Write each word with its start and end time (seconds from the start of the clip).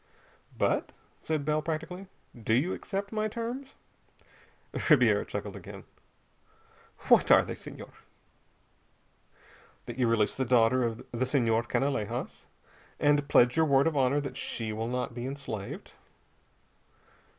"But," 0.57 0.93
said 1.19 1.45
Bell 1.45 1.61
practically, 1.61 2.07
"do 2.35 2.55
you 2.55 2.73
accept 2.73 3.11
my 3.11 3.27
terms?" 3.27 3.75
Ribiera 4.89 5.23
chuckled 5.27 5.55
again. 5.55 5.83
"What 7.09 7.29
are 7.29 7.45
they, 7.45 7.53
Senhor?" 7.53 7.93
"That 9.85 9.99
you 9.99 10.07
release 10.07 10.33
the 10.33 10.43
daughter 10.43 10.81
of 10.83 11.05
the 11.11 11.27
Senhor 11.27 11.61
Canalejas 11.61 12.47
and 12.99 13.29
pledge 13.29 13.55
your 13.55 13.67
word 13.67 13.85
of 13.85 13.95
honor 13.95 14.19
that 14.19 14.37
she 14.37 14.73
will 14.73 14.87
not 14.87 15.13
be 15.13 15.27
enslaved." 15.27 15.91